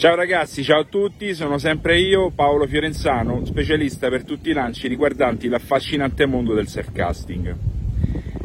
Ciao 0.00 0.14
ragazzi, 0.14 0.64
ciao 0.64 0.80
a 0.80 0.84
tutti, 0.84 1.34
sono 1.34 1.58
sempre 1.58 1.98
io, 1.98 2.30
Paolo 2.30 2.66
Fiorenzano, 2.66 3.44
specialista 3.44 4.08
per 4.08 4.24
tutti 4.24 4.48
i 4.48 4.54
lanci 4.54 4.88
riguardanti 4.88 5.46
l'affascinante 5.46 6.24
mondo 6.24 6.54
del 6.54 6.68
surfcasting. 6.68 7.54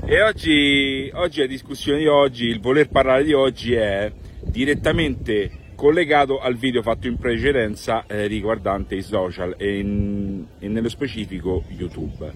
E 0.05 0.21
oggi, 0.21 1.09
oggi 1.13 1.39
la 1.39 1.45
discussione 1.45 1.99
di 1.99 2.07
oggi, 2.07 2.47
il 2.47 2.59
voler 2.59 2.89
parlare 2.89 3.23
di 3.23 3.31
oggi 3.31 3.73
è 3.73 4.11
direttamente 4.41 5.71
collegato 5.75 6.41
al 6.41 6.57
video 6.57 6.81
fatto 6.81 7.07
in 7.07 7.15
precedenza 7.15 8.03
eh, 8.05 8.27
riguardante 8.27 8.95
i 8.95 9.01
social 9.01 9.55
e, 9.57 9.79
in, 9.79 10.45
e 10.59 10.67
nello 10.67 10.89
specifico 10.89 11.63
YouTube. 11.69 12.33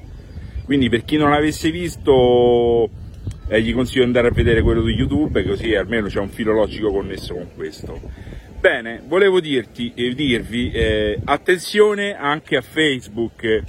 Quindi 0.64 0.88
per 0.88 1.04
chi 1.04 1.18
non 1.18 1.32
l'avesse 1.32 1.72
visto 1.72 2.90
eh, 3.50 3.62
gli 3.62 3.74
consiglio 3.74 4.04
di 4.04 4.08
andare 4.08 4.30
a 4.30 4.32
vedere 4.32 4.62
quello 4.62 4.82
di 4.82 4.94
YouTube 4.94 5.44
così 5.44 5.76
almeno 5.76 6.08
c'è 6.08 6.22
un 6.22 6.30
filo 6.30 6.54
logico 6.54 6.90
connesso 6.90 7.34
con 7.34 7.50
questo. 7.54 8.38
Bene, 8.60 9.02
volevo 9.08 9.40
dirti, 9.40 9.94
eh, 9.96 10.14
dirvi 10.14 10.70
eh, 10.72 11.18
attenzione 11.24 12.18
anche 12.18 12.58
a 12.58 12.62
Facebook 12.62 13.64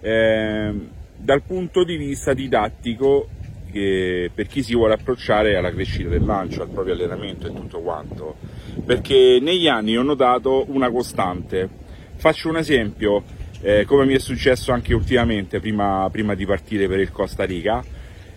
eh, 0.00 0.74
dal 1.16 1.42
punto 1.46 1.82
di 1.82 1.96
vista 1.96 2.34
didattico 2.34 3.28
per 3.72 4.46
chi 4.46 4.62
si 4.62 4.74
vuole 4.76 4.94
approcciare 4.94 5.56
alla 5.56 5.72
crescita 5.72 6.10
del 6.10 6.24
lancio, 6.24 6.62
al 6.62 6.68
proprio 6.68 6.94
allenamento 6.94 7.48
e 7.48 7.54
tutto 7.54 7.80
quanto, 7.80 8.36
perché 8.84 9.38
negli 9.40 9.66
anni 9.66 9.96
ho 9.96 10.02
notato 10.02 10.66
una 10.68 10.90
costante. 10.90 11.68
Faccio 12.14 12.50
un 12.50 12.58
esempio, 12.58 13.24
eh, 13.62 13.84
come 13.84 14.04
mi 14.04 14.14
è 14.14 14.20
successo 14.20 14.70
anche 14.70 14.94
ultimamente 14.94 15.58
prima, 15.58 16.06
prima 16.12 16.34
di 16.34 16.46
partire 16.46 16.86
per 16.86 17.00
il 17.00 17.10
Costa 17.10 17.44
Rica 17.44 17.82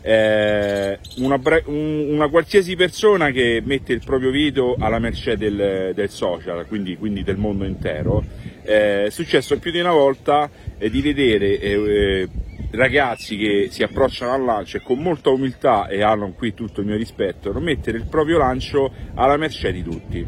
eh, 0.08 1.00
una, 1.18 1.38
una, 1.66 2.30
qualsiasi 2.30 2.78
persona 2.78 3.30
che 3.32 3.62
mette 3.62 3.92
il 3.92 4.02
proprio 4.06 4.32
video 4.32 4.78
alla 4.80 5.00
mercé 5.00 5.36
del, 5.36 5.92
del 5.94 6.10
social, 6.10 6.66
quindi, 6.66 6.96
quindi, 6.96 7.24
del 7.24 7.36
mondo 7.36 7.66
intero, 7.66 8.24
eh, 8.64 9.04
è 9.04 9.10
successo 9.10 9.60
più 9.60 9.70
di 9.70 9.82
una 9.82 9.91
volta 9.91 10.49
eh, 10.77 10.90
di 10.90 11.02
vedere 11.02 11.60
eh, 11.60 11.72
eh, 11.72 12.30
ragazzi 12.72 13.36
che 13.36 13.68
si 13.70 13.84
approcciano 13.84 14.32
al 14.32 14.46
lancio 14.46 14.77
e 14.77 14.82
con 14.82 14.99
molta 14.99 15.30
umiltà, 15.30 15.88
e 15.90 16.02
hanno 16.02 16.32
qui 16.32 16.54
tutto 16.54 16.80
il 16.80 16.88
mio 16.88 16.96
rispetto, 16.96 17.52
mettere 17.60 17.98
il 17.98 18.05
proprio 18.05 18.38
lancio 18.38 18.90
alla 19.16 19.36
mercé 19.36 19.74
di 19.74 19.84
tutti. 19.84 20.26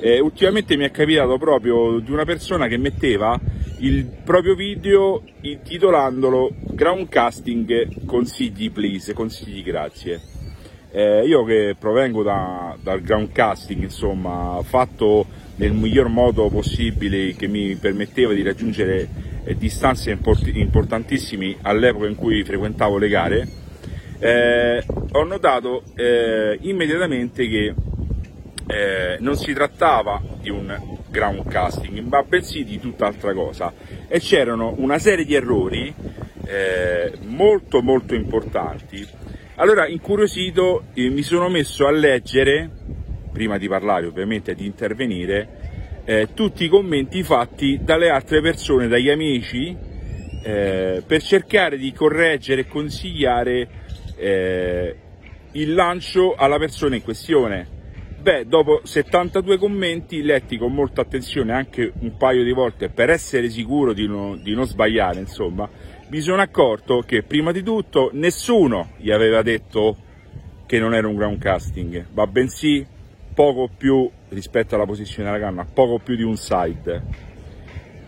Eh, 0.00 0.18
ultimamente 0.18 0.76
mi 0.76 0.86
è 0.86 0.90
capitato 0.90 1.38
proprio 1.38 2.00
di 2.00 2.10
una 2.10 2.24
persona 2.24 2.66
che 2.66 2.78
metteva 2.78 3.40
il 3.84 4.06
proprio 4.06 4.54
video 4.54 5.22
intitolandolo 5.42 6.52
Groundcasting 6.58 8.06
consigli 8.06 8.70
please, 8.70 9.12
consigli 9.12 9.62
grazie. 9.62 10.20
Eh, 10.90 11.26
io 11.26 11.44
che 11.44 11.76
provengo 11.78 12.22
da, 12.22 12.76
dal 12.80 13.02
groundcasting, 13.02 13.82
insomma, 13.82 14.58
fatto 14.62 15.26
nel 15.56 15.72
miglior 15.72 16.08
modo 16.08 16.48
possibile 16.48 17.34
che 17.34 17.46
mi 17.46 17.74
permetteva 17.74 18.32
di 18.32 18.42
raggiungere 18.42 19.06
eh, 19.44 19.54
distanze 19.54 20.12
import- 20.12 20.50
importantissime 20.54 21.56
all'epoca 21.60 22.06
in 22.06 22.14
cui 22.14 22.42
frequentavo 22.42 22.96
le 22.96 23.08
gare, 23.08 23.48
eh, 24.18 24.82
ho 25.12 25.24
notato 25.24 25.82
eh, 25.94 26.56
immediatamente 26.62 27.46
che 27.48 27.74
eh, 28.66 29.16
non 29.20 29.36
si 29.36 29.52
trattava 29.52 30.22
di 30.40 30.48
un 30.48 31.02
ground 31.14 31.48
casting, 31.48 32.00
ma 32.00 32.24
bensì 32.24 32.64
di 32.64 32.80
tutt'altra 32.80 33.32
cosa 33.32 33.72
e 34.08 34.18
c'erano 34.18 34.74
una 34.78 34.98
serie 34.98 35.24
di 35.24 35.34
errori 35.34 35.94
eh, 36.44 37.12
molto 37.22 37.80
molto 37.82 38.16
importanti. 38.16 39.06
Allora, 39.54 39.86
incuriosito, 39.86 40.86
eh, 40.94 41.08
mi 41.10 41.22
sono 41.22 41.48
messo 41.48 41.86
a 41.86 41.92
leggere, 41.92 42.68
prima 43.32 43.58
di 43.58 43.68
parlare 43.68 44.06
ovviamente 44.06 44.56
di 44.56 44.66
intervenire, 44.66 46.02
eh, 46.04 46.28
tutti 46.34 46.64
i 46.64 46.68
commenti 46.68 47.22
fatti 47.22 47.78
dalle 47.80 48.10
altre 48.10 48.40
persone, 48.40 48.88
dagli 48.88 49.08
amici, 49.08 49.74
eh, 50.42 51.02
per 51.06 51.22
cercare 51.22 51.78
di 51.78 51.92
correggere 51.92 52.62
e 52.62 52.66
consigliare 52.66 53.68
eh, 54.16 54.96
il 55.52 55.74
lancio 55.74 56.34
alla 56.34 56.58
persona 56.58 56.96
in 56.96 57.02
questione 57.02 57.73
Beh, 58.24 58.46
dopo 58.46 58.80
72 58.84 59.58
commenti 59.58 60.22
letti 60.22 60.56
con 60.56 60.72
molta 60.72 61.02
attenzione 61.02 61.52
anche 61.52 61.92
un 61.98 62.16
paio 62.16 62.42
di 62.42 62.52
volte 62.52 62.88
per 62.88 63.10
essere 63.10 63.50
sicuro 63.50 63.92
di, 63.92 64.06
no, 64.06 64.34
di 64.36 64.54
non 64.54 64.64
sbagliare, 64.64 65.20
insomma, 65.20 65.68
mi 66.08 66.20
sono 66.22 66.40
accorto 66.40 67.02
che 67.04 67.22
prima 67.22 67.52
di 67.52 67.62
tutto 67.62 68.08
nessuno 68.14 68.92
gli 68.96 69.10
aveva 69.10 69.42
detto 69.42 69.98
che 70.64 70.78
non 70.78 70.94
era 70.94 71.06
un 71.06 71.16
ground 71.16 71.36
casting, 71.36 72.06
ma 72.14 72.26
bensì 72.26 72.86
poco 73.34 73.68
più 73.76 74.10
rispetto 74.30 74.74
alla 74.74 74.86
posizione 74.86 75.30
della 75.30 75.44
canna, 75.44 75.66
poco 75.66 75.98
più 75.98 76.16
di 76.16 76.22
un 76.22 76.38
side. 76.38 77.02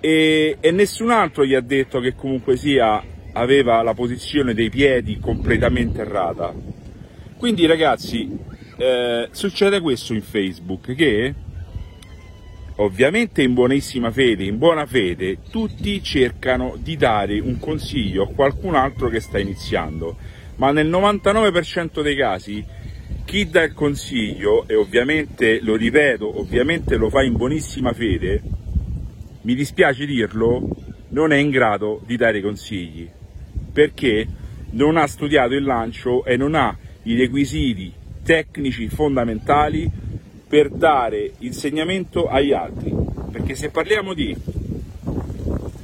E, 0.00 0.56
e 0.59 0.71
nessun 0.71 1.10
altro 1.10 1.44
gli 1.44 1.53
ha 1.53 1.60
detto 1.60 2.00
che 2.00 2.15
comunque 2.15 2.56
sia 2.56 3.04
aveva 3.34 3.83
la 3.83 3.93
posizione 3.93 4.54
dei 4.54 4.71
piedi 4.71 5.19
completamente 5.19 6.00
errata. 6.00 6.54
Quindi 7.37 7.66
ragazzi, 7.66 8.54
eh, 8.76 9.28
succede 9.31 9.81
questo 9.81 10.12
in 10.12 10.22
Facebook 10.22 10.94
che 10.94 11.34
ovviamente 12.76 13.42
in 13.42 13.54
buonissima 13.54 14.10
fede, 14.10 14.44
in 14.44 14.59
buona 14.59 14.84
fede, 14.84 15.38
tutti 15.50 16.03
cercano 16.03 16.76
di 16.78 16.97
dare 16.97 17.38
un 17.38 17.59
consiglio 17.59 18.25
a 18.25 18.28
qualcun 18.28 18.75
altro 18.75 19.09
che 19.09 19.20
sta 19.20 19.38
iniziando, 19.38 20.16
ma 20.56 20.72
nel 20.72 20.88
99% 20.88 22.03
dei 22.03 22.16
casi 22.16 22.65
chi 23.25 23.48
dà 23.48 23.62
il 23.62 23.72
consiglio, 23.72 24.69
e 24.69 24.75
ovviamente 24.75 25.60
lo 25.62 25.75
ripeto, 25.75 26.38
ovviamente 26.38 26.97
lo 26.97 27.09
fa 27.09 27.22
in 27.22 27.34
buonissima 27.34 27.92
fede, 27.92 28.42
mi 29.42 29.54
dispiace 29.54 30.04
dirlo, 30.04 30.69
non 31.09 31.32
è 31.32 31.36
in 31.36 31.50
grado 31.50 32.03
di 32.04 32.16
dare 32.16 32.42
consigli, 32.42 33.09
perché 33.72 34.26
non 34.72 34.97
ha 34.97 35.06
studiato 35.06 35.54
il 35.54 35.65
lancio 35.65 36.25
e 36.25 36.36
non 36.36 36.54
ha 36.54 36.76
i 37.04 37.16
requisiti 37.16 37.95
tecnici 38.26 38.88
fondamentali 38.88 39.88
per 40.48 40.70
dare 40.70 41.31
insegnamento 41.38 42.26
agli 42.26 42.53
altri. 42.53 42.92
Perché 43.31 43.54
se 43.54 43.70
parliamo 43.70 44.14
di 44.14 44.37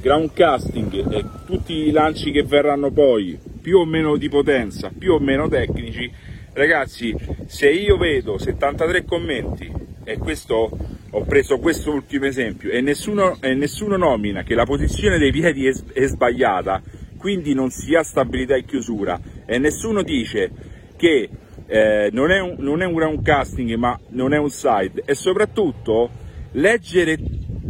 ground 0.01 0.33
casting 0.33 1.13
e 1.13 1.23
tutti 1.45 1.73
i 1.73 1.91
lanci 1.91 2.31
che 2.31 2.43
verranno 2.43 2.91
poi, 2.91 3.39
più 3.61 3.77
o 3.77 3.85
meno 3.85 4.17
di 4.17 4.27
potenza, 4.27 4.91
più 4.95 5.13
o 5.13 5.19
meno 5.19 5.47
tecnici, 5.47 6.11
ragazzi, 6.51 7.15
se 7.45 7.69
io 7.69 7.95
vedo 7.95 8.37
73 8.37 9.05
commenti 9.05 9.71
e 10.03 10.17
questo 10.17 10.69
ho 11.15 11.23
preso 11.23 11.59
questo 11.59 11.91
ultimo 11.91 12.25
esempio 12.25 12.71
e 12.71 12.81
nessuno, 12.81 13.37
e 13.39 13.53
nessuno 13.53 13.95
nomina 13.95 14.43
che 14.43 14.55
la 14.55 14.65
posizione 14.65 15.17
dei 15.17 15.31
piedi 15.31 15.65
è, 15.65 15.73
è 15.93 16.05
sbagliata, 16.07 16.81
quindi 17.17 17.53
non 17.53 17.69
si 17.69 17.95
ha 17.95 18.03
stabilità 18.03 18.55
e 18.55 18.65
chiusura 18.65 19.17
e 19.45 19.57
nessuno 19.59 20.01
dice 20.03 20.51
che 20.97 21.29
eh, 21.73 22.09
non, 22.11 22.29
è 22.29 22.39
un, 22.39 22.53
non 22.59 22.83
è 22.83 22.85
un 22.85 22.93
ground 22.93 23.23
casting 23.23 23.73
ma 23.73 23.99
non 24.09 24.31
è 24.31 24.37
un 24.37 24.51
side 24.51 25.01
e 25.05 25.15
soprattutto 25.15 26.07
leggere 26.51 27.17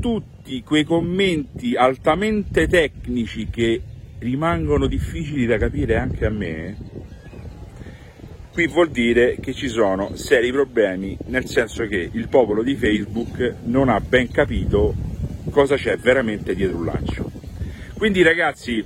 tutti 0.02 0.62
quei 0.62 0.84
commenti 0.84 1.78
altamente 1.78 2.68
tecnici 2.68 3.48
che 3.50 3.82
rimangono 4.20 4.88
difficili 4.88 5.46
da 5.46 5.58
capire 5.58 5.96
anche 5.96 6.26
a 6.26 6.30
me, 6.30 6.76
qui 8.52 8.68
vuol 8.68 8.90
dire 8.90 9.38
che 9.40 9.54
ci 9.54 9.70
sono 9.70 10.18
seri 10.18 10.52
problemi, 10.52 11.18
nel 11.28 11.46
senso 11.46 11.88
che 11.88 12.10
il 12.12 12.28
popolo 12.28 12.62
di 12.62 12.76
Facebook 12.76 13.56
non 13.64 13.88
ha 13.88 14.02
ben 14.02 14.30
capito 14.30 14.94
cosa 15.50 15.78
c'è 15.78 15.96
veramente 15.96 16.54
dietro 16.56 16.76
un 16.76 16.86
lancio. 16.86 17.32
Quindi 17.94 18.22
ragazzi, 18.22 18.84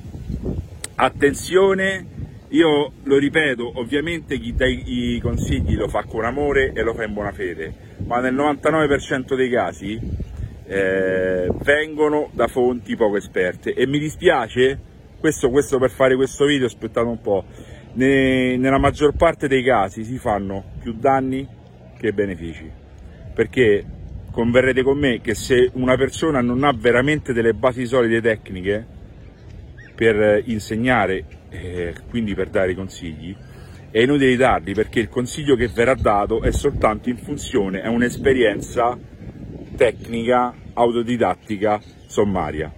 attenzione 0.94 2.17
io 2.50 2.94
lo 3.04 3.18
ripeto, 3.18 3.80
ovviamente 3.80 4.40
chi 4.40 4.54
dà 4.54 4.66
i 4.66 5.20
consigli 5.22 5.76
lo 5.76 5.90
fa 5.90 6.04
con 6.04 6.24
amore 6.24 6.72
e 6.74 6.82
lo 6.82 6.94
fa 6.94 7.04
in 7.04 7.14
buona 7.14 7.34
fede, 7.34 7.74
ma 8.06 8.20
nel 8.20 8.34
99% 8.34 9.36
dei 9.36 9.50
casi 9.50 10.00
eh, 10.66 11.50
vengono 11.64 12.30
da 12.32 12.48
fonti 12.48 12.96
poco 12.96 13.18
esperte. 13.18 13.74
E 13.74 13.86
mi 13.86 14.00
dispiace, 14.00 14.80
questo, 15.20 15.50
questo 15.50 15.78
per 15.78 15.90
fare 15.90 16.16
questo 16.16 16.46
video, 16.46 16.68
aspettate 16.68 17.08
un 17.08 17.20
po', 17.20 17.44
ne, 17.94 18.56
nella 18.56 18.78
maggior 18.78 19.14
parte 19.14 19.50
dei 19.50 19.64
casi 19.64 20.06
si 20.06 20.18
fanno 20.18 20.64
più 20.80 20.94
danni 20.94 21.46
che 21.98 22.14
benefici, 22.14 22.70
perché 23.34 23.86
converrete 24.32 24.84
con 24.84 24.98
me 24.98 25.20
che 25.20 25.36
se 25.36 25.70
una 25.74 25.98
persona 25.98 26.40
non 26.40 26.64
ha 26.64 26.72
veramente 26.72 27.34
delle 27.34 27.54
basi 27.54 27.86
solide 27.86 28.22
tecniche 28.22 28.96
per 29.96 30.44
insegnare 30.46 31.37
eh, 31.50 31.94
quindi 32.10 32.34
per 32.36 32.50
dare 32.50 32.76
consigli, 32.76 33.36
è 33.90 34.00
inutile 34.00 34.36
darli 34.36 34.74
perché 34.74 35.00
il 35.00 35.10
consiglio 35.10 35.56
che 35.56 35.68
verrà 35.68 35.96
dato 35.96 36.42
è 36.42 36.52
soltanto 36.52 37.10
in 37.10 37.18
funzione, 37.18 37.82
è 37.82 37.88
un'esperienza 37.88 38.98
tecnica, 39.76 40.54
autodidattica, 40.74 41.82
sommaria. 42.06 42.72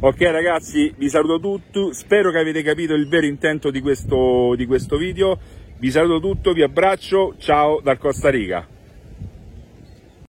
Ok 0.00 0.20
ragazzi, 0.22 0.92
vi 0.96 1.08
saluto 1.08 1.38
tutti, 1.38 1.94
spero 1.94 2.30
che 2.30 2.38
avete 2.38 2.62
capito 2.62 2.94
il 2.94 3.08
vero 3.08 3.26
intento 3.26 3.70
di 3.70 3.80
questo, 3.80 4.54
di 4.56 4.66
questo 4.66 4.96
video, 4.96 5.38
vi 5.78 5.90
saluto 5.90 6.20
tutto, 6.20 6.52
vi 6.52 6.62
abbraccio, 6.62 7.34
ciao 7.38 7.80
dal 7.80 7.98
Costa 7.98 8.30
Rica. 8.30 8.66